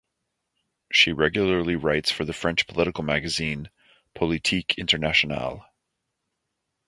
She 0.91 1.11
regularly 1.13 1.75
writes 1.75 2.09
for 2.09 2.25
the 2.25 2.33
French 2.33 2.65
political 2.65 3.03
magazine 3.03 3.69
"Politique 4.15 4.79
internationale". 4.79 5.67